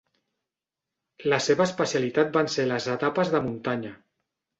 La 1.33 1.37
seva 1.47 1.63
especialitat 1.69 2.31
van 2.39 2.49
ser 2.53 2.65
les 2.71 2.87
etapes 2.95 3.31
de 3.35 3.43
muntanya. 3.49 3.93